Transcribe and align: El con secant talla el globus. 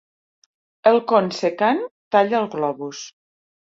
El 0.93 0.95
con 1.11 1.29
secant 1.39 1.83
talla 2.17 2.39
el 2.41 2.49
globus. 2.57 3.05